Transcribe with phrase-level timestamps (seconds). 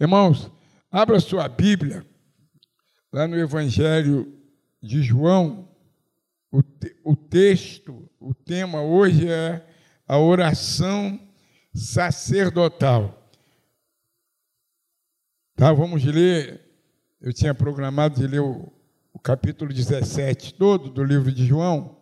[0.00, 0.48] Irmãos,
[0.92, 2.06] abra sua Bíblia,
[3.12, 4.32] lá no Evangelho
[4.80, 5.68] de João,
[6.52, 9.66] o, te, o texto, o tema hoje é
[10.06, 11.18] a oração
[11.74, 13.28] sacerdotal.
[15.56, 16.60] Tá, vamos ler.
[17.20, 18.72] Eu tinha programado de ler o,
[19.12, 22.00] o capítulo 17 todo do livro de João,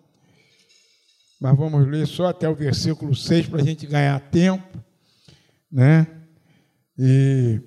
[1.41, 4.85] mas vamos ler só até o versículo 6 para a gente ganhar tempo,
[5.73, 6.07] né?
[6.99, 7.63] E,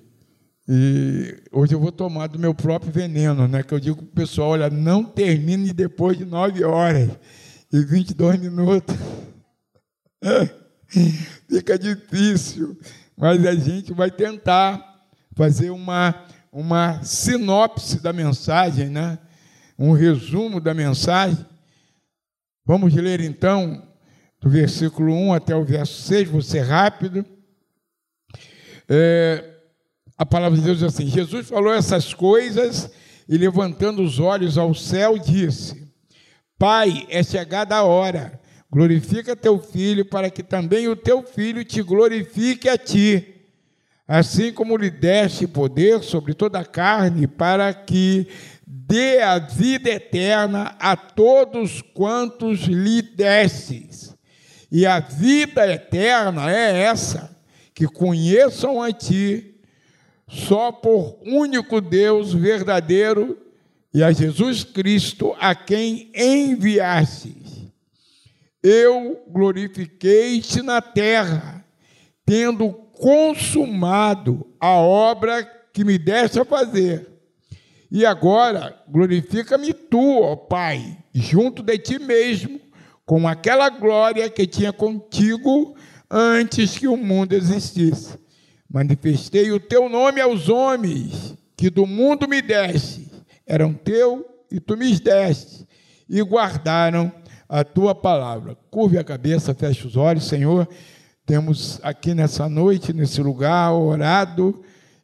[0.72, 3.60] e, hoje eu vou tomar do meu próprio veneno, né?
[3.60, 7.10] Que eu digo para o pessoal: olha, não termine depois de 9 horas
[7.72, 8.94] e 22 minutos.
[11.50, 12.78] Fica difícil,
[13.16, 19.18] mas a gente vai tentar fazer uma, uma sinopse da mensagem, né?
[19.76, 21.44] um resumo da mensagem.
[22.64, 23.88] Vamos ler então
[24.40, 27.26] do versículo 1 até o verso 6, vou ser rápido.
[28.88, 29.49] É,
[30.20, 32.90] a palavra de Deus diz assim: Jesus falou essas coisas
[33.26, 35.90] e, levantando os olhos ao céu, disse:
[36.58, 38.38] Pai, é chegada a hora,
[38.70, 43.34] glorifica teu filho, para que também o teu filho te glorifique a ti.
[44.06, 48.28] Assim como lhe deste poder sobre toda a carne, para que
[48.66, 54.14] dê a vida eterna a todos quantos lhe destes.
[54.70, 57.34] E a vida eterna é essa,
[57.74, 59.49] que conheçam a ti,
[60.30, 63.36] só por único Deus verdadeiro
[63.92, 67.66] e a Jesus Cristo, a quem enviastes.
[68.62, 71.64] Eu glorifiquei-te na terra,
[72.24, 75.42] tendo consumado a obra
[75.72, 77.08] que me deste a fazer.
[77.90, 82.60] E agora glorifica-me tu, ó Pai, junto de ti mesmo,
[83.04, 85.74] com aquela glória que tinha contigo
[86.08, 88.16] antes que o mundo existisse.
[88.72, 93.10] Manifestei o teu nome aos homens que do mundo me deste,
[93.46, 95.66] eram teu e tu me deste,
[96.08, 97.12] e guardaram
[97.48, 98.56] a tua palavra.
[98.70, 100.68] Curve a cabeça, feche os olhos, Senhor.
[101.26, 104.62] Temos aqui nessa noite, nesse lugar, orado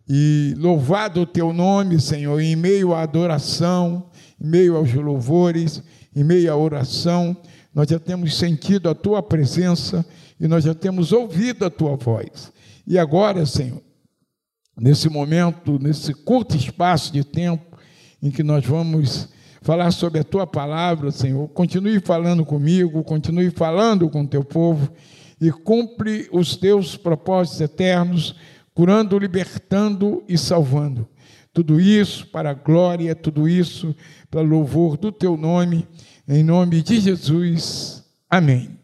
[0.09, 4.09] e louvado o teu nome, Senhor, em meio à adoração,
[4.41, 5.83] em meio aos louvores,
[6.15, 7.37] em meio à oração,
[7.75, 10.07] nós já temos sentido a tua presença
[10.41, 12.51] e nós já temos ouvido a tua voz.
[12.87, 13.83] E agora, Senhor,
[14.79, 17.77] nesse momento, nesse curto espaço de tempo
[18.23, 19.29] em que nós vamos
[19.61, 24.93] falar sobre a tua palavra, Senhor, continue falando comigo, continue falando com o teu povo
[25.41, 28.37] e cumpre os teus propósitos eternos
[28.73, 31.09] curando, libertando e salvando.
[31.53, 33.97] Tudo isso para a glória, tudo isso
[34.31, 35.89] para louvor do teu nome,
[36.29, 38.05] em nome de Jesus.
[38.29, 38.79] Amém.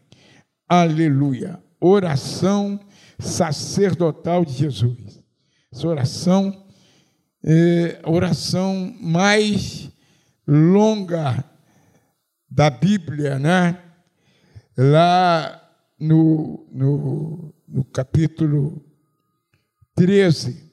[0.67, 1.61] Aleluia.
[1.79, 2.79] Oração
[3.19, 5.23] sacerdotal de Jesus.
[5.71, 6.65] Essa oração
[7.43, 9.89] é a oração mais
[10.47, 11.43] longa
[12.49, 13.79] da Bíblia, né?
[14.77, 15.61] Lá
[15.99, 18.83] no, no, no capítulo
[19.95, 20.71] 13.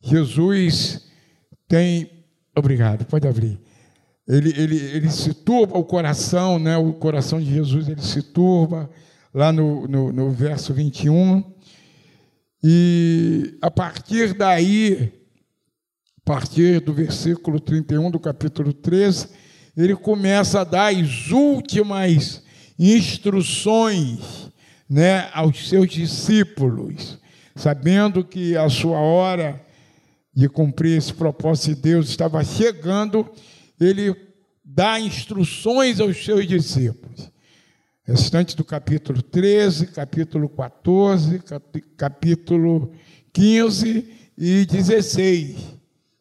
[0.00, 1.06] Jesus
[1.68, 2.24] tem.
[2.56, 3.60] Obrigado, pode abrir.
[4.26, 6.76] Ele, ele, ele se turba o coração, né?
[6.76, 8.90] o coração de Jesus ele se turba,
[9.36, 11.44] lá no, no, no verso 21.
[12.64, 15.12] E a partir daí,
[16.16, 19.28] a partir do versículo 31 do capítulo 13,
[19.76, 22.42] ele começa a dar as últimas
[22.78, 24.50] instruções
[24.88, 27.18] né, aos seus discípulos
[27.56, 29.60] sabendo que a sua hora
[30.32, 33.26] de cumprir esse propósito de Deus estava chegando,
[33.80, 34.14] ele
[34.62, 37.30] dá instruções aos seus discípulos.
[38.06, 41.42] Restante do capítulo 13, capítulo 14,
[41.96, 42.92] capítulo
[43.32, 44.08] 15
[44.38, 45.56] e 16.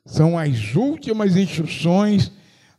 [0.04, 2.32] São as últimas instruções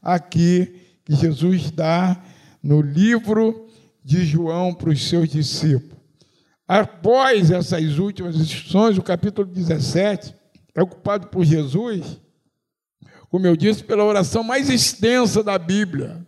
[0.02, 0.74] aqui
[1.04, 2.20] que Jesus dá
[2.60, 3.68] no livro
[4.04, 6.02] de João para os seus discípulos.
[6.66, 10.34] Após essas últimas instruções, o capítulo 17
[10.74, 12.20] é ocupado por Jesus,
[13.28, 16.26] como eu disse, pela oração mais extensa da Bíblia.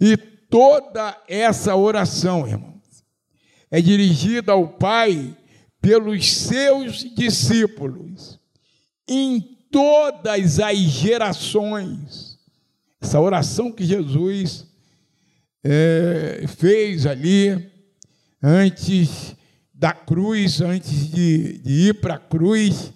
[0.00, 3.04] E toda essa oração, irmãos,
[3.70, 5.36] é dirigida ao Pai
[5.80, 8.40] pelos seus discípulos,
[9.08, 9.40] em
[9.70, 12.38] todas as gerações.
[13.00, 14.66] Essa oração que Jesus
[15.62, 17.70] é, fez ali,
[18.42, 19.36] antes
[19.72, 22.92] da cruz, antes de, de ir para a cruz,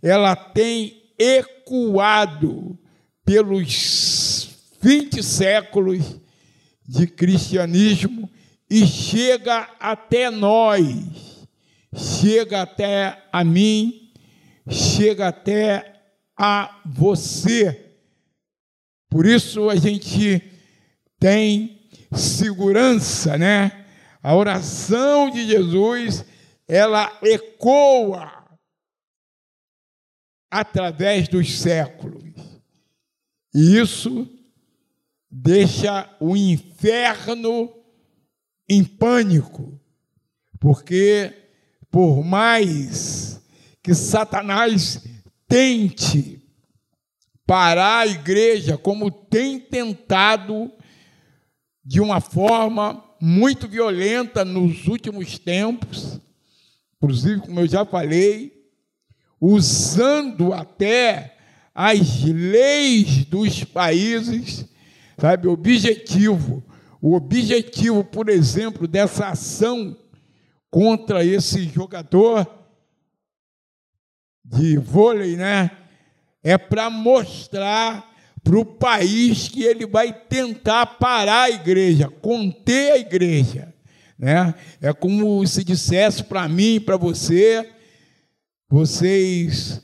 [0.00, 2.78] ela tem ecoado
[3.24, 4.48] pelos
[4.80, 6.21] 20 séculos
[6.86, 8.30] de cristianismo
[8.68, 11.46] e chega até nós,
[11.94, 14.12] chega até a mim,
[14.68, 16.02] chega até
[16.36, 17.94] a você.
[19.10, 20.42] Por isso a gente
[21.18, 23.86] tem segurança, né?
[24.22, 26.24] A oração de Jesus,
[26.66, 28.42] ela ecoa
[30.50, 32.22] através dos séculos.
[33.54, 34.28] E isso
[35.34, 37.72] deixa o inferno
[38.68, 39.80] em pânico,
[40.60, 41.32] porque
[41.90, 43.40] por mais
[43.82, 45.02] que Satanás
[45.48, 46.38] tente
[47.46, 50.70] parar a igreja, como tem tentado
[51.82, 56.20] de uma forma muito violenta nos últimos tempos,
[56.96, 58.52] inclusive, como eu já falei,
[59.40, 61.36] usando até
[61.74, 64.70] as leis dos países,
[65.22, 66.64] sabe, objetivo.
[67.00, 69.96] O objetivo, por exemplo, dessa ação
[70.68, 72.44] contra esse jogador
[74.44, 75.70] de vôlei, né?
[76.42, 78.10] É para mostrar
[78.42, 83.72] para o país que ele vai tentar parar a igreja, conter a igreja.
[84.18, 84.52] Né?
[84.80, 87.70] É como se dissesse para mim e para você,
[88.68, 89.80] vocês,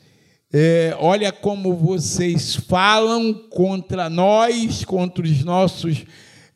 [0.52, 6.04] é, olha como vocês falam contra nós, contra os nossos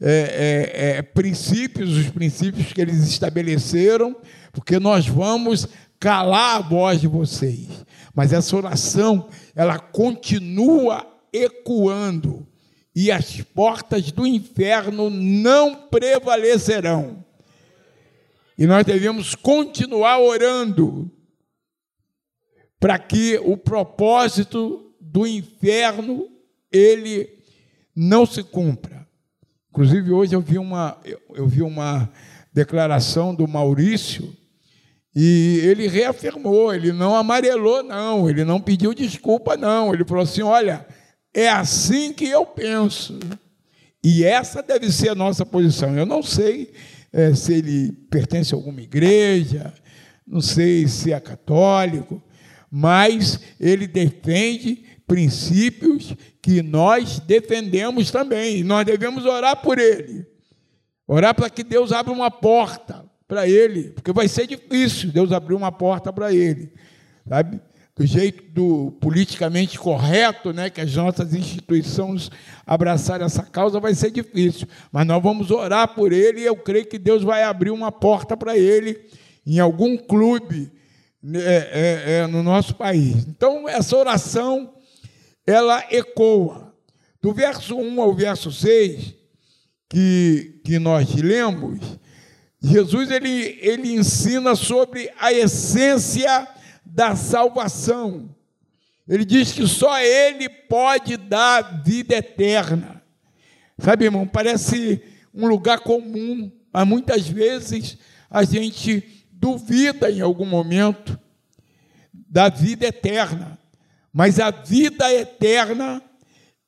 [0.00, 4.16] é, é, é, princípios, os princípios que eles estabeleceram,
[4.50, 5.68] porque nós vamos
[6.00, 7.68] calar a voz de vocês.
[8.14, 12.46] Mas essa oração, ela continua ecoando,
[12.94, 17.24] e as portas do inferno não prevalecerão.
[18.58, 21.10] E nós devemos continuar orando
[22.82, 26.26] para que o propósito do inferno
[26.68, 27.28] ele
[27.94, 29.06] não se cumpra.
[29.70, 30.98] Inclusive hoje eu vi uma
[31.32, 32.10] eu vi uma
[32.52, 34.36] declaração do Maurício
[35.14, 40.42] e ele reafirmou, ele não amarelou não, ele não pediu desculpa não, ele falou assim,
[40.42, 40.84] olha,
[41.32, 43.16] é assim que eu penso.
[44.02, 45.96] E essa deve ser a nossa posição.
[45.96, 46.72] Eu não sei
[47.12, 49.72] é, se ele pertence a alguma igreja,
[50.26, 52.20] não sei se é católico,
[52.74, 58.60] mas ele defende princípios que nós defendemos também.
[58.60, 60.24] E nós devemos orar por ele.
[61.06, 65.54] Orar para que Deus abra uma porta para ele, porque vai ser difícil Deus abrir
[65.54, 66.72] uma porta para ele,
[67.28, 67.60] sabe?
[67.94, 72.30] do jeito do politicamente correto, né, que as nossas instituições
[72.66, 74.66] abraçarem essa causa, vai ser difícil.
[74.90, 78.34] Mas nós vamos orar por ele e eu creio que Deus vai abrir uma porta
[78.34, 78.98] para ele
[79.46, 80.72] em algum clube
[81.34, 83.26] é, é, é, no nosso país.
[83.28, 84.74] Então, essa oração,
[85.46, 86.74] ela ecoa.
[87.20, 89.14] Do verso 1 ao verso 6,
[89.88, 91.78] que, que nós lemos,
[92.60, 96.48] Jesus ele, ele ensina sobre a essência
[96.84, 98.34] da salvação.
[99.08, 103.02] Ele diz que só Ele pode dar vida eterna.
[103.78, 105.02] Sabe, irmão, parece
[105.34, 107.98] um lugar comum, mas muitas vezes
[108.30, 111.18] a gente duvida em algum momento
[112.14, 113.58] da vida eterna.
[114.12, 116.00] Mas a vida eterna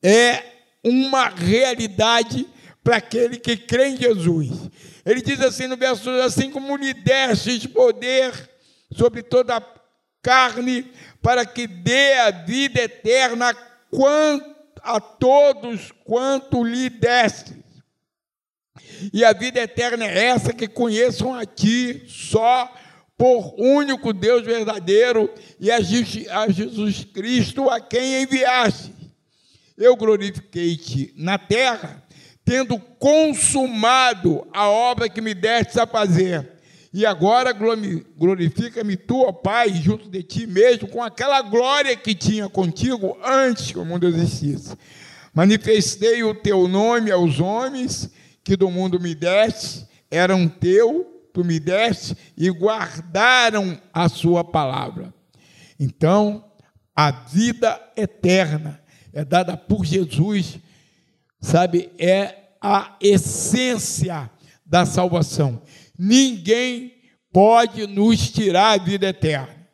[0.02, 0.42] é
[0.82, 2.44] uma realidade
[2.82, 4.50] para aquele que crê em Jesus.
[5.06, 8.50] Ele diz assim no verso assim como lhe destes poder
[8.92, 9.62] sobre toda
[10.20, 10.90] carne,
[11.22, 13.54] para que dê a vida eterna
[14.82, 17.63] a todos quanto lhe deste.
[19.12, 22.72] E a vida eterna é essa que conheçam a ti só
[23.16, 28.92] por único Deus verdadeiro e a Jesus Cristo a quem enviaste.
[29.76, 32.02] Eu glorifiquei-te na terra,
[32.44, 36.52] tendo consumado a obra que me deste a fazer.
[36.92, 42.48] E agora glorifica-me tu, ó Pai, junto de ti mesmo, com aquela glória que tinha
[42.48, 44.76] contigo antes que o mundo existisse.
[45.32, 48.10] Manifestei o teu nome aos homens
[48.44, 55.12] que do mundo me deste, eram teu, tu me deste, e guardaram a sua palavra.
[55.80, 56.44] Então,
[56.94, 58.80] a vida eterna
[59.12, 60.58] é dada por Jesus,
[61.40, 61.90] sabe?
[61.98, 64.30] É a essência
[64.64, 65.62] da salvação.
[65.98, 66.94] Ninguém
[67.32, 69.64] pode nos tirar a vida eterna.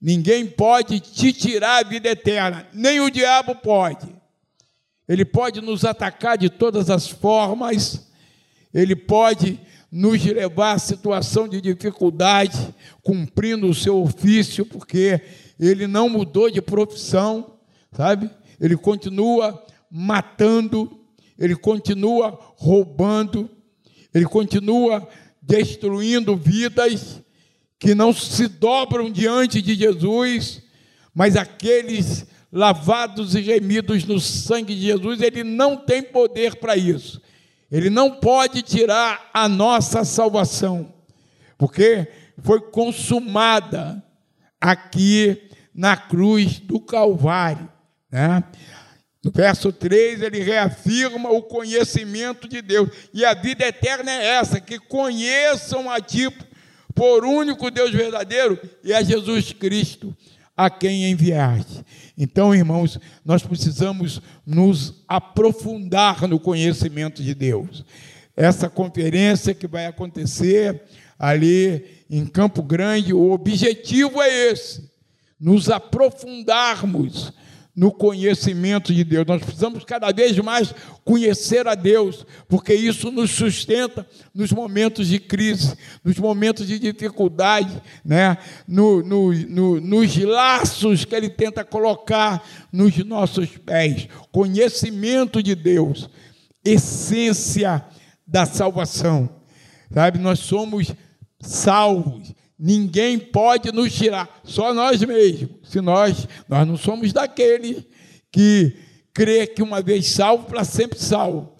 [0.00, 4.15] Ninguém pode te tirar a vida eterna, nem o diabo pode.
[5.08, 8.10] Ele pode nos atacar de todas as formas,
[8.74, 9.60] ele pode
[9.90, 15.20] nos levar à situação de dificuldade, cumprindo o seu ofício, porque
[15.58, 17.54] ele não mudou de profissão,
[17.92, 18.30] sabe?
[18.60, 21.00] Ele continua matando,
[21.38, 23.48] ele continua roubando,
[24.12, 25.08] ele continua
[25.40, 27.22] destruindo vidas
[27.78, 30.62] que não se dobram diante de Jesus,
[31.14, 37.20] Mas aqueles lavados e remidos no sangue de Jesus, ele não tem poder para isso.
[37.70, 40.94] Ele não pode tirar a nossa salvação,
[41.58, 42.08] porque
[42.42, 44.02] foi consumada
[44.60, 47.68] aqui na cruz do Calvário.
[48.10, 48.42] Né?
[49.22, 52.88] No verso 3, ele reafirma o conhecimento de Deus.
[53.12, 56.28] E a vida eterna é essa: que conheçam a Ti
[56.94, 60.16] por único Deus verdadeiro e a Jesus Cristo,
[60.56, 61.84] a quem enviaste.
[62.16, 67.84] Então, irmãos, nós precisamos nos aprofundar no conhecimento de Deus.
[68.34, 70.82] Essa conferência que vai acontecer
[71.18, 74.90] ali em Campo Grande, o objetivo é esse:
[75.38, 77.32] nos aprofundarmos
[77.76, 79.26] no conhecimento de Deus.
[79.26, 85.20] Nós precisamos cada vez mais conhecer a Deus, porque isso nos sustenta nos momentos de
[85.20, 88.38] crise, nos momentos de dificuldade, né?
[88.66, 92.42] No, no, no, nos laços que Ele tenta colocar
[92.72, 94.08] nos nossos pés.
[94.32, 96.08] Conhecimento de Deus,
[96.64, 97.84] essência
[98.26, 99.28] da salvação.
[99.92, 100.92] Sabe, nós somos
[101.38, 105.50] salvos Ninguém pode nos tirar, só nós mesmos.
[105.64, 107.84] Se nós, nós não somos daqueles
[108.32, 108.74] que
[109.12, 111.52] crê que uma vez salvo, para sempre salvo.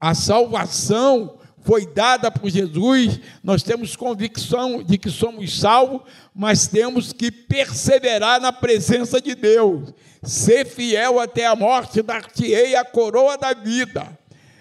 [0.00, 6.02] A salvação foi dada por Jesus, nós temos convicção de que somos salvos,
[6.34, 9.94] mas temos que perseverar na presença de Deus.
[10.22, 14.06] Ser fiel até a morte, dar-te-ei a coroa da vida.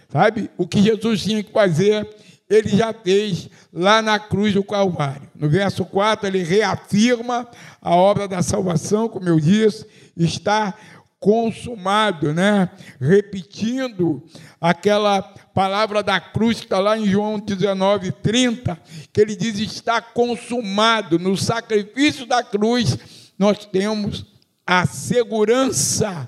[0.09, 0.49] Sabe?
[0.57, 2.07] O que Jesus tinha que fazer
[2.53, 5.29] ele já fez lá na cruz do Calvário.
[5.35, 7.47] No verso 4, ele reafirma
[7.81, 10.73] a obra da salvação, como eu disse, está
[11.19, 12.69] consumado, né?
[12.99, 14.21] Repetindo
[14.59, 18.77] aquela palavra da cruz que está lá em João 19, 30,
[19.11, 21.17] que ele diz: está consumado.
[21.17, 22.97] No sacrifício da cruz,
[23.39, 24.25] nós temos
[24.67, 26.27] a segurança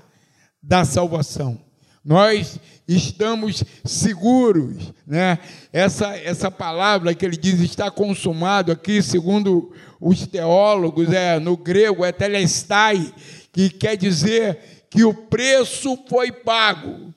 [0.62, 1.60] da salvação.
[2.02, 5.38] Nós estamos seguros, né?
[5.72, 12.04] Essa essa palavra que ele diz está consumado aqui, segundo os teólogos, é no grego
[12.04, 13.12] é telestai,
[13.52, 17.12] que quer dizer que o preço foi pago,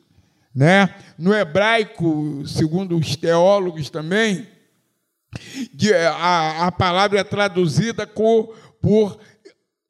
[0.55, 0.93] né?
[1.17, 4.47] No hebraico, segundo os teólogos também,
[6.15, 9.19] a, a palavra é traduzida por, por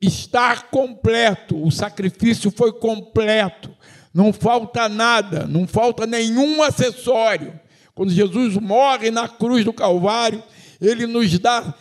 [0.02, 3.79] estar completo, o sacrifício foi completo
[4.14, 7.60] não falta nada, não falta nenhum acessório.
[7.94, 10.42] Quando Jesus morre na cruz do Calvário,
[10.82, 11.74] ele nos dá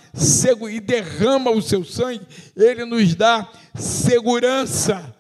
[0.70, 5.14] e derrama o seu sangue, ele nos dá segurança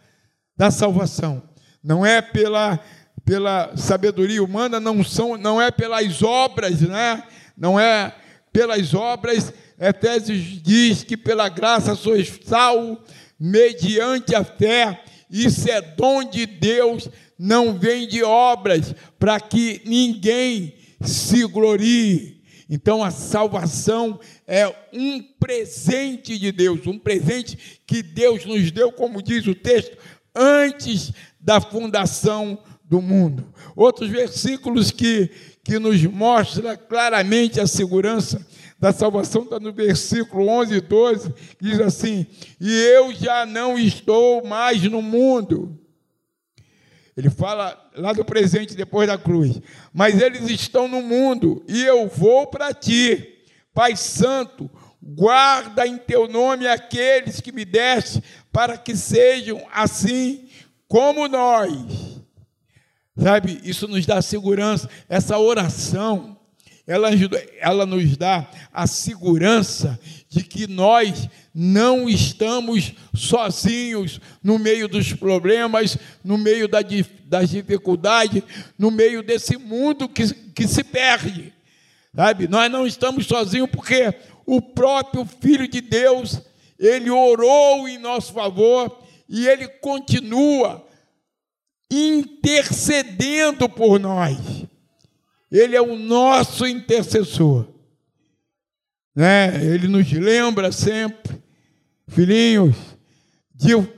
[0.56, 1.42] da salvação.
[1.82, 2.80] Não é pela,
[3.24, 7.22] pela sabedoria humana, não, são, não é pelas obras, né?
[7.56, 8.12] não é
[8.52, 9.52] pelas obras.
[9.80, 12.98] Efésios diz que pela graça sois salvos
[13.38, 15.00] mediante a fé
[15.30, 17.08] isso é dom de Deus,
[17.38, 22.42] não vem de obras, para que ninguém se glorie.
[22.70, 29.22] Então a salvação é um presente de Deus, um presente que Deus nos deu, como
[29.22, 29.96] diz o texto,
[30.34, 33.52] antes da fundação do mundo.
[33.74, 35.30] Outros versículos que,
[35.64, 38.46] que nos mostram claramente a segurança
[38.78, 42.26] da salvação está no versículo 11 e 12, diz assim:
[42.60, 45.76] E eu já não estou mais no mundo.
[47.16, 49.60] Ele fala lá do presente depois da cruz.
[49.92, 53.42] Mas eles estão no mundo e eu vou para ti.
[53.74, 54.70] Pai Santo,
[55.02, 60.48] guarda em teu nome aqueles que me deste, para que sejam assim
[60.86, 62.22] como nós.
[63.16, 66.37] Sabe, isso nos dá segurança, essa oração
[66.88, 67.10] ela,
[67.60, 75.98] ela nos dá a segurança de que nós não estamos sozinhos no meio dos problemas,
[76.24, 76.78] no meio da,
[77.26, 78.42] das dificuldades,
[78.78, 81.52] no meio desse mundo que, que se perde.
[82.16, 82.48] Sabe?
[82.48, 84.14] Nós não estamos sozinhos porque
[84.46, 86.40] o próprio Filho de Deus,
[86.78, 90.88] ele orou em nosso favor e ele continua
[91.90, 94.57] intercedendo por nós.
[95.50, 97.66] Ele é o nosso intercessor.
[99.14, 99.64] Né?
[99.64, 101.42] Ele nos lembra sempre,
[102.06, 102.76] filhinhos,
[103.54, 103.88] digo,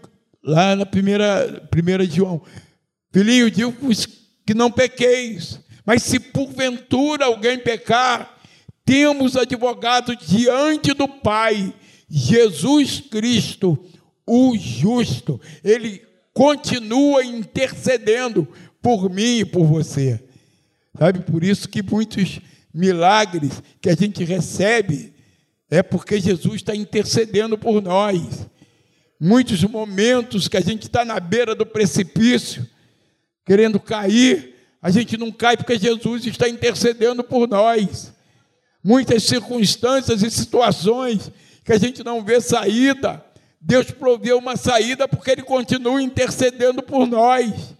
[0.42, 2.42] lá na primeira, primeira de João,
[3.12, 3.74] filhinhos, digo
[4.46, 8.38] que não pequeis, mas se porventura alguém pecar,
[8.84, 11.74] temos advogado diante do Pai,
[12.08, 13.78] Jesus Cristo,
[14.26, 15.40] o justo.
[15.62, 16.02] Ele
[16.32, 18.48] continua intercedendo
[18.80, 20.22] por mim e por você.
[20.98, 22.40] Sabe, por isso que muitos
[22.72, 25.14] milagres que a gente recebe
[25.70, 28.48] é porque Jesus está intercedendo por nós.
[29.22, 32.66] muitos momentos que a gente está na beira do precipício,
[33.44, 38.14] querendo cair, a gente não cai porque Jesus está intercedendo por nós.
[38.82, 41.30] Muitas circunstâncias e situações
[41.62, 43.22] que a gente não vê saída,
[43.60, 47.74] Deus proveu uma saída porque Ele continua intercedendo por nós.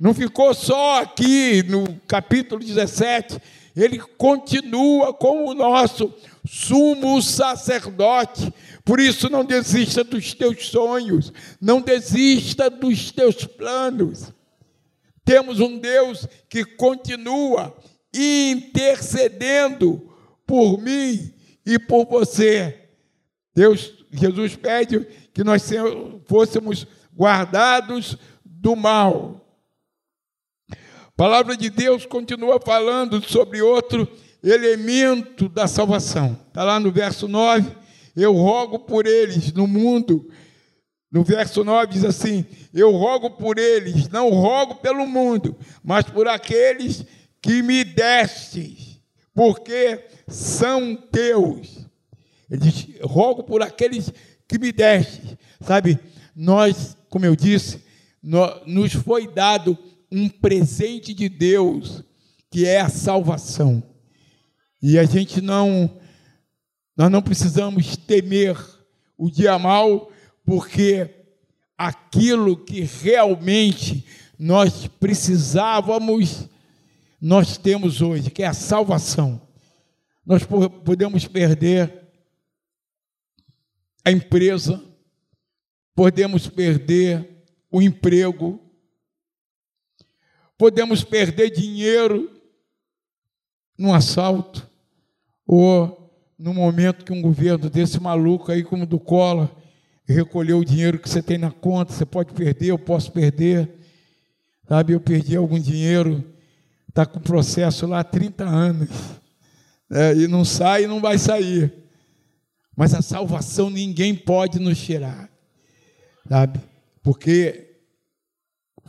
[0.00, 3.38] Não ficou só aqui no capítulo 17,
[3.76, 6.10] Ele continua como o nosso
[6.48, 8.50] sumo sacerdote.
[8.82, 11.30] Por isso, não desista dos teus sonhos,
[11.60, 14.32] não desista dos teus planos.
[15.22, 17.76] Temos um Deus que continua
[18.14, 20.10] intercedendo
[20.46, 21.34] por mim
[21.66, 22.88] e por você.
[23.54, 25.68] Deus, Jesus pede que nós
[26.24, 29.39] fôssemos guardados do mal.
[31.20, 34.08] Palavra de Deus continua falando sobre outro
[34.42, 36.34] elemento da salvação.
[36.48, 37.76] Está lá no verso 9.
[38.16, 40.30] Eu rogo por eles no mundo.
[41.12, 46.26] No verso 9 diz assim: Eu rogo por eles, não rogo pelo mundo, mas por
[46.26, 47.04] aqueles
[47.42, 48.98] que me destes,
[49.34, 51.86] porque são teus.
[52.50, 54.10] Ele diz: Rogo por aqueles
[54.48, 55.38] que me deste.
[55.60, 55.98] Sabe,
[56.34, 57.84] nós, como eu disse,
[58.22, 59.76] nos foi dado
[60.10, 62.02] um presente de Deus,
[62.50, 63.82] que é a salvação.
[64.82, 65.98] E a gente não,
[66.96, 68.56] nós não precisamos temer
[69.16, 70.10] o dia mal,
[70.44, 71.08] porque
[71.76, 74.04] aquilo que realmente
[74.38, 76.48] nós precisávamos,
[77.20, 79.40] nós temos hoje, que é a salvação.
[80.24, 82.08] Nós podemos perder
[84.04, 84.82] a empresa,
[85.94, 88.58] podemos perder o emprego,
[90.60, 92.30] podemos perder dinheiro
[93.78, 94.68] num assalto,
[95.46, 99.48] ou no momento que um governo desse maluco aí, como do Collor,
[100.06, 103.70] recolheu o dinheiro que você tem na conta, você pode perder, eu posso perder.
[104.68, 106.22] Sabe, eu perdi algum dinheiro,
[106.90, 108.90] está com processo lá há 30 anos,
[109.90, 111.72] é, e não sai e não vai sair.
[112.76, 115.30] Mas a salvação ninguém pode nos tirar,
[116.28, 116.60] sabe?
[117.02, 117.69] Porque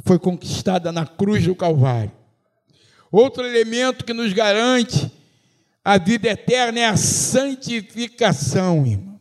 [0.04, 2.12] foi conquistada na cruz do Calvário.
[3.12, 5.12] Outro elemento que nos garante
[5.84, 9.20] a vida eterna é a santificação, irmão.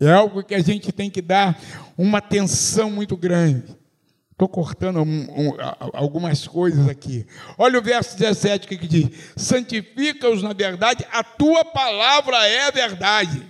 [0.00, 1.60] É algo que a gente tem que dar
[1.96, 3.76] uma atenção muito grande.
[4.30, 5.56] Estou cortando um, um,
[5.92, 7.26] algumas coisas aqui.
[7.58, 13.44] Olha o verso 17 que, que diz: Santifica-os na verdade, a tua palavra é verdade.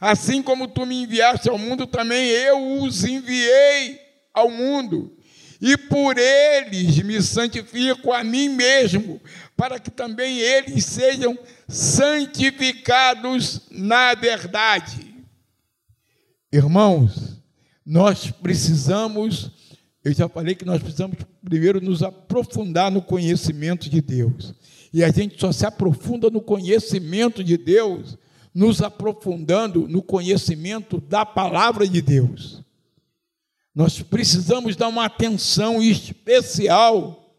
[0.00, 4.00] Assim como tu me enviaste ao mundo, também eu os enviei
[4.34, 5.15] ao mundo.
[5.60, 9.20] E por eles me santifico a mim mesmo,
[9.56, 15.14] para que também eles sejam santificados na verdade.
[16.52, 17.40] Irmãos,
[17.84, 19.50] nós precisamos,
[20.04, 24.54] eu já falei que nós precisamos primeiro nos aprofundar no conhecimento de Deus.
[24.92, 28.18] E a gente só se aprofunda no conhecimento de Deus,
[28.54, 32.64] nos aprofundando no conhecimento da palavra de Deus.
[33.76, 37.36] Nós precisamos dar uma atenção especial,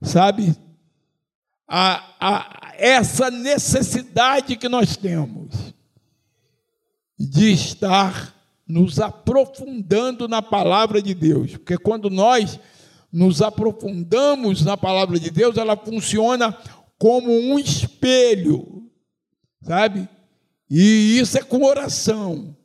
[0.00, 0.54] sabe,
[1.66, 5.74] a, a essa necessidade que nós temos
[7.18, 8.32] de estar
[8.64, 12.60] nos aprofundando na palavra de Deus, porque quando nós
[13.12, 16.56] nos aprofundamos na palavra de Deus, ela funciona
[16.96, 18.88] como um espelho,
[19.62, 20.08] sabe?
[20.70, 22.56] E isso é com oração.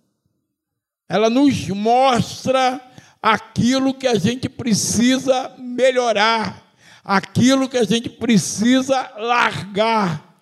[1.13, 2.82] Ela nos mostra
[3.21, 6.63] aquilo que a gente precisa melhorar
[7.04, 10.39] aquilo que a gente precisa largar.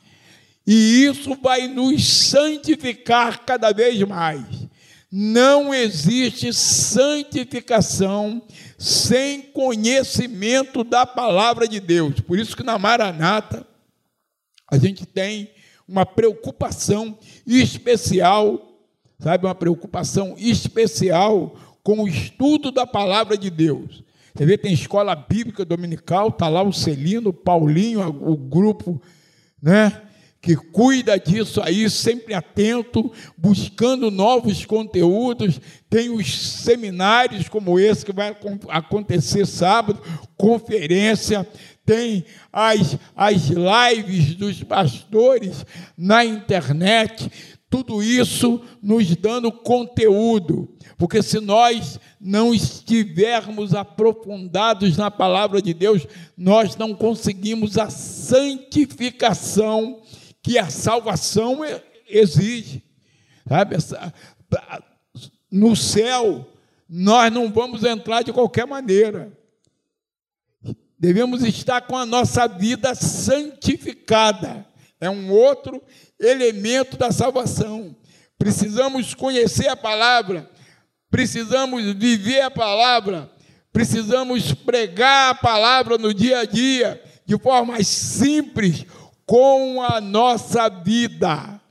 [0.65, 4.45] E isso vai nos santificar cada vez mais.
[5.11, 8.41] Não existe santificação
[8.77, 12.19] sem conhecimento da palavra de Deus.
[12.21, 13.65] Por isso que na Maranata
[14.69, 15.51] a gente tem
[15.87, 18.70] uma preocupação especial,
[19.21, 24.03] sabe, uma preocupação especial com o estudo da palavra de Deus.
[24.35, 29.01] Você vê, tem escola bíblica dominical, está lá o Celino, o Paulinho, o grupo,
[29.61, 30.01] né?
[30.41, 35.61] Que cuida disso aí, sempre atento, buscando novos conteúdos.
[35.87, 38.35] Tem os seminários como esse que vai
[38.69, 40.01] acontecer sábado,
[40.35, 41.47] conferência,
[41.85, 45.65] tem as, as lives dos pastores
[45.97, 47.29] na internet,
[47.71, 50.67] tudo isso nos dando conteúdo.
[50.97, 56.05] Porque se nós não estivermos aprofundados na palavra de Deus,
[56.37, 60.01] nós não conseguimos a santificação
[60.43, 61.61] que a salvação
[62.07, 62.83] exige.
[63.47, 63.77] Sabe?
[65.49, 66.45] no céu,
[66.89, 69.31] nós não vamos entrar de qualquer maneira.
[70.99, 74.67] Devemos estar com a nossa vida santificada.
[74.99, 75.81] É um outro
[76.21, 77.95] elemento da salvação.
[78.37, 80.49] Precisamos conhecer a palavra,
[81.09, 83.31] precisamos viver a palavra,
[83.73, 88.85] precisamos pregar a palavra no dia a dia, de forma simples,
[89.25, 91.61] com a nossa vida.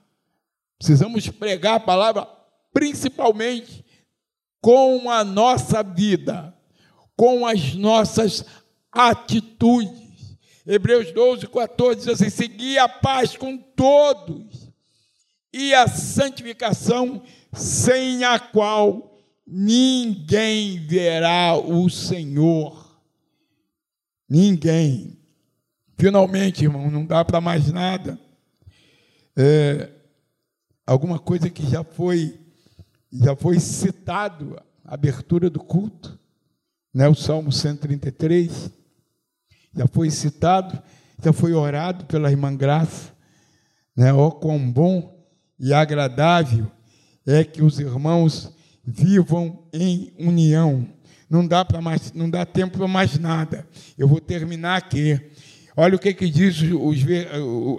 [0.78, 2.26] Precisamos pregar a palavra
[2.72, 3.84] principalmente
[4.60, 6.54] com a nossa vida,
[7.16, 8.44] com as nossas
[8.92, 10.09] atitudes.
[10.72, 14.70] Hebreus 12, 14 diz assim: segui a paz com todos
[15.52, 22.88] e a santificação, sem a qual ninguém verá o Senhor.
[24.28, 25.18] Ninguém.
[25.98, 28.16] Finalmente, irmão, não dá para mais nada.
[29.36, 29.90] É,
[30.86, 32.38] alguma coisa que já foi
[33.12, 36.16] já foi citado, abertura do culto,
[36.94, 38.70] né, o Salmo 133
[39.74, 40.80] já foi citado,
[41.22, 43.12] já foi orado pela irmã Graça,
[43.96, 44.12] né?
[44.12, 45.18] Ó, quão bom
[45.58, 46.70] e agradável
[47.26, 48.52] é que os irmãos
[48.84, 50.88] vivam em união.
[51.28, 53.68] Não dá mais, não dá tempo para mais nada.
[53.96, 55.20] Eu vou terminar aqui.
[55.76, 56.98] Olha o que, que diz os,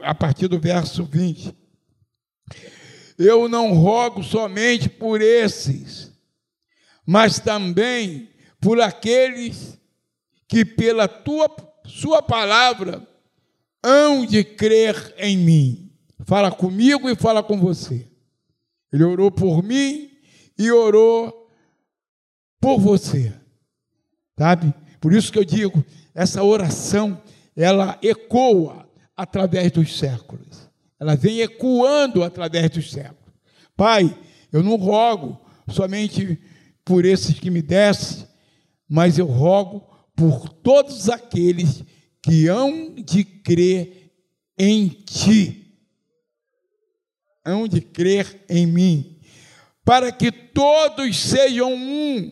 [0.04, 1.54] a partir do verso 20.
[3.18, 6.12] Eu não rogo somente por esses,
[7.06, 9.78] mas também por aqueles
[10.48, 11.50] que pela tua
[11.92, 13.06] sua palavra
[13.84, 15.92] hão de crer em mim.
[16.26, 18.08] Fala comigo e fala com você.
[18.92, 20.10] Ele orou por mim
[20.58, 21.50] e orou
[22.60, 23.34] por você.
[24.40, 24.74] Sabe?
[25.02, 25.84] Por isso que eu digo,
[26.16, 27.22] essa oração,
[27.56, 30.70] ela ecoa através dos séculos.
[31.00, 33.34] Ela vem ecoando através dos séculos.
[33.76, 34.18] Pai,
[34.52, 36.40] eu não rogo somente
[36.86, 38.28] por esses que me desse,
[38.88, 39.91] mas eu rogo
[40.22, 41.84] por todos aqueles
[42.22, 44.12] que hão de crer
[44.56, 45.76] em ti,
[47.44, 49.18] hão de crer em mim,
[49.84, 52.32] para que todos sejam um,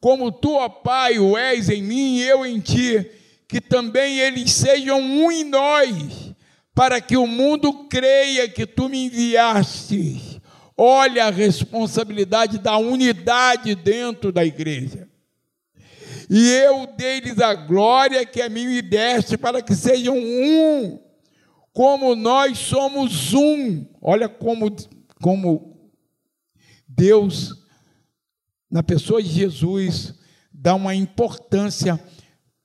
[0.00, 3.06] como tu, ó Pai, o és em mim e eu em ti,
[3.46, 6.32] que também eles sejam um em nós,
[6.74, 10.40] para que o mundo creia que tu me enviaste.
[10.74, 15.06] Olha a responsabilidade da unidade dentro da igreja
[16.28, 20.98] e eu dei-lhes a glória que a mim me deste, para que sejam um,
[21.72, 23.86] como nós somos um.
[24.00, 24.74] Olha como,
[25.22, 25.90] como
[26.88, 27.52] Deus,
[28.70, 30.14] na pessoa de Jesus,
[30.52, 32.00] dá uma importância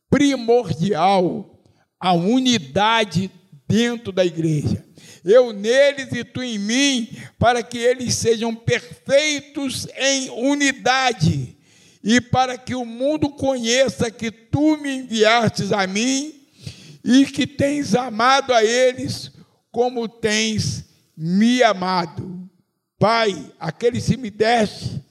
[0.10, 1.62] primordial
[2.00, 3.30] à unidade
[3.68, 4.84] dentro da igreja.
[5.24, 11.61] Eu neles e tu em mim, para que eles sejam perfeitos em unidade
[12.04, 16.34] e para que o mundo conheça que tu me enviastes a mim
[17.04, 19.32] e que tens amado a eles
[19.72, 20.86] como tens
[21.16, 22.50] me amado.
[22.98, 25.02] Pai, aquele se me deste,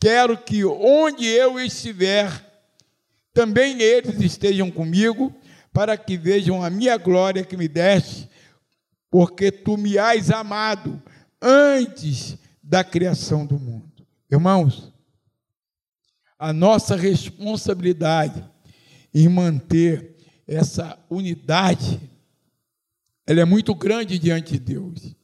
[0.00, 2.30] quero que onde eu estiver,
[3.32, 5.34] também eles estejam comigo,
[5.72, 8.28] para que vejam a minha glória que me deste,
[9.10, 11.02] porque tu me has amado
[11.40, 13.92] antes da criação do mundo.
[14.30, 14.92] Irmãos,
[16.38, 18.44] a nossa responsabilidade
[19.14, 22.00] em manter essa unidade,
[23.26, 25.16] ela é muito grande diante de Deus.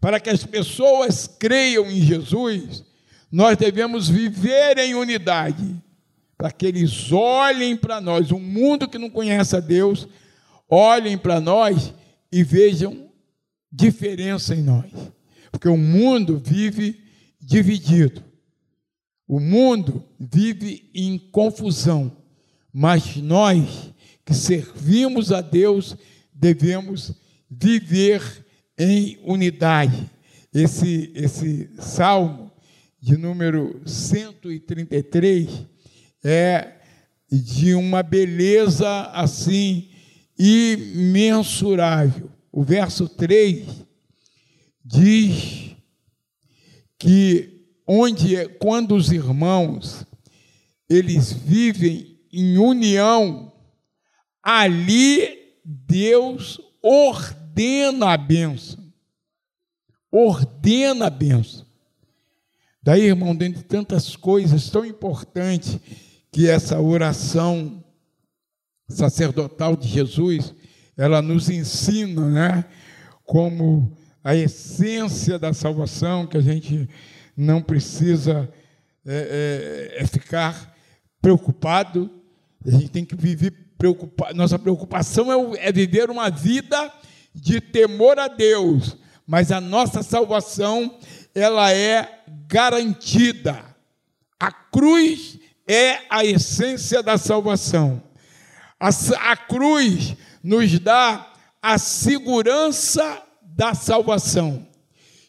[0.00, 2.84] Para que as pessoas creiam em Jesus,
[3.30, 5.82] nós devemos viver em unidade,
[6.36, 10.06] para que eles olhem para nós, um mundo que não conhece a Deus,
[10.68, 11.94] olhem para nós
[12.30, 13.08] e vejam
[13.70, 14.90] diferença em nós.
[15.50, 17.00] Porque o mundo vive
[17.40, 18.31] dividido.
[19.26, 22.16] O mundo vive em confusão,
[22.72, 23.92] mas nós
[24.24, 25.96] que servimos a Deus
[26.32, 27.12] devemos
[27.50, 28.44] viver
[28.78, 30.10] em unidade.
[30.52, 32.50] Esse, esse salmo
[33.00, 35.66] de número 133
[36.22, 36.74] é
[37.30, 39.90] de uma beleza assim
[40.38, 42.30] imensurável.
[42.50, 43.66] O verso 3
[44.84, 45.74] diz
[46.98, 47.51] que
[47.94, 50.06] onde quando os irmãos
[50.88, 53.52] eles vivem em união,
[54.42, 58.82] ali Deus ordena a bênção.
[60.10, 61.66] Ordena a bênção.
[62.82, 65.78] Daí, irmão, dentre tantas coisas tão importantes
[66.30, 67.84] que essa oração
[68.88, 70.54] sacerdotal de Jesus,
[70.96, 72.64] ela nos ensina, né?
[73.22, 76.88] Como a essência da salvação que a gente
[77.36, 78.52] não precisa
[79.06, 80.74] é, é, é ficar
[81.20, 82.10] preocupado,
[82.64, 84.34] a gente tem que viver preocupado.
[84.34, 86.92] Nossa preocupação é, é viver uma vida
[87.34, 90.98] de temor a Deus, mas a nossa salvação
[91.34, 93.64] ela é garantida.
[94.38, 98.02] A cruz é a essência da salvação.
[98.78, 98.88] A,
[99.30, 104.66] a cruz nos dá a segurança da salvação.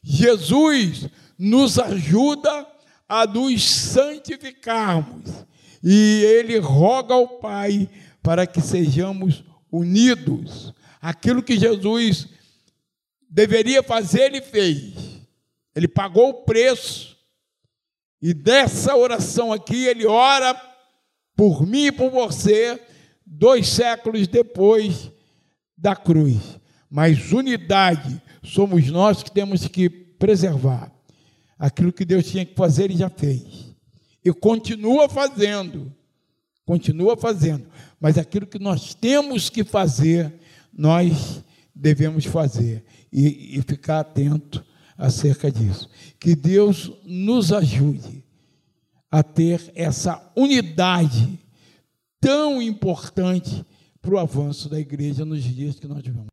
[0.04, 1.08] Jesus
[1.44, 2.66] nos ajuda
[3.08, 5.46] a nos santificarmos
[5.84, 7.90] e ele roga ao Pai
[8.22, 10.74] para que sejamos unidos.
[11.02, 12.30] Aquilo que Jesus
[13.30, 14.94] deveria fazer, ele fez.
[15.76, 17.18] Ele pagou o preço.
[18.22, 20.56] E dessa oração aqui, ele ora
[21.36, 22.80] por mim e por você,
[23.26, 25.12] dois séculos depois
[25.78, 26.58] da cruz.
[26.90, 30.94] Mas unidade somos nós que temos que preservar.
[31.58, 33.74] Aquilo que Deus tinha que fazer, ele já fez.
[34.24, 35.94] E continua fazendo.
[36.66, 37.68] Continua fazendo.
[38.00, 40.34] Mas aquilo que nós temos que fazer,
[40.72, 41.44] nós
[41.76, 42.84] devemos fazer.
[43.12, 44.64] E, e ficar atento
[44.98, 45.90] acerca disso.
[46.20, 48.24] Que Deus nos ajude
[49.12, 51.40] a ter essa unidade
[52.20, 53.64] tão importante
[54.02, 56.28] para o avanço da igreja nos dias que nós vivemos.